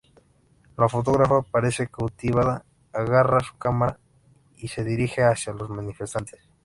La 0.77 0.89
fotógrafa 0.89 1.43
parece 1.43 1.85
cautivada, 1.87 2.65
agarra 2.91 3.39
su 3.41 3.55
cámara 3.59 3.99
y 4.57 4.67
se 4.67 4.83
dirige 4.83 5.21
hacia 5.21 5.53
los 5.53 5.69
manifestantes. 5.69 6.39